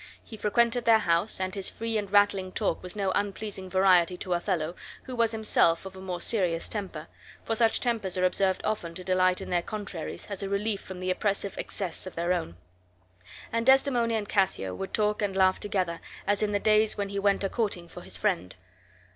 He 0.23 0.35
frequented 0.35 0.85
their 0.85 0.97
house, 0.97 1.39
and 1.39 1.53
his 1.53 1.69
free 1.69 1.95
and 1.95 2.09
rattling 2.11 2.51
talk 2.53 2.81
was 2.81 2.95
no 2.95 3.11
unpleasing 3.11 3.69
variety 3.69 4.17
to 4.17 4.33
Othello, 4.33 4.75
who 5.03 5.15
was 5.15 5.31
himself 5.31 5.85
of 5.85 5.95
a 5.95 6.01
more 6.01 6.19
serious 6.19 6.67
temper; 6.67 7.07
for 7.45 7.55
such 7.55 7.79
tempers 7.79 8.17
are 8.17 8.25
observed 8.25 8.61
often 8.63 8.95
to 8.95 9.03
delight 9.03 9.41
in 9.41 9.51
their 9.51 9.61
contraries, 9.61 10.25
as 10.27 10.41
a 10.41 10.49
relief 10.49 10.81
from 10.81 11.01
the 11.01 11.11
oppressive 11.11 11.55
excess 11.55 12.07
of 12.07 12.15
their 12.15 12.33
own; 12.33 12.55
and 13.51 13.67
Desdemona 13.67 14.15
and 14.15 14.27
Cassio 14.27 14.73
would 14.73 14.91
talk 14.91 15.21
and 15.21 15.35
laugh 15.35 15.59
together, 15.59 15.99
as 16.25 16.41
in 16.41 16.51
the 16.51 16.59
days 16.59 16.97
when 16.97 17.09
he 17.09 17.19
went 17.19 17.43
a 17.43 17.49
courting 17.49 17.87
for 17.87 18.01
his 18.01 18.17
friend. 18.17 18.55